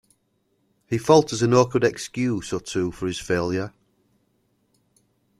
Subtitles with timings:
[0.87, 3.71] He falters an awkward excuse or two for his failure.